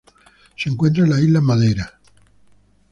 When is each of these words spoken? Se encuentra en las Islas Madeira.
Se 0.57 0.67
encuentra 0.67 1.03
en 1.03 1.11
las 1.11 1.19
Islas 1.19 1.43
Madeira. 1.43 1.99